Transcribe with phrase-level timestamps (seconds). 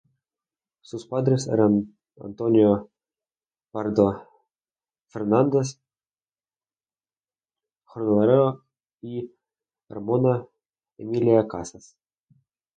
[0.81, 2.89] Sus padres eran Antonio
[3.69, 4.27] Pardo
[5.09, 5.79] Fernández,
[7.83, 8.65] jornalero,
[9.03, 9.31] y
[9.89, 10.47] Ramona
[10.97, 11.95] Emilia Casas.